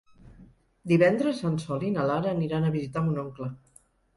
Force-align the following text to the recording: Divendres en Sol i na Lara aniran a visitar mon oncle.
Divendres 0.91 1.43
en 1.51 1.59
Sol 1.65 1.87
i 1.91 1.91
na 1.99 2.07
Lara 2.13 2.33
aniran 2.39 2.67
a 2.71 2.75
visitar 2.79 3.05
mon 3.07 3.25
oncle. 3.27 3.53